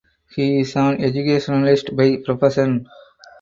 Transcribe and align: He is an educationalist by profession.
He 0.35 0.61
is 0.61 0.75
an 0.77 0.99
educationalist 0.99 1.95
by 1.95 2.17
profession. 2.25 2.87